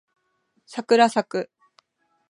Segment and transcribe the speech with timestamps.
[0.65, 1.51] さくらさく